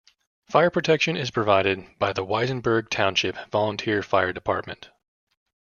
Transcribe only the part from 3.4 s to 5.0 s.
Volunteer Fire Department.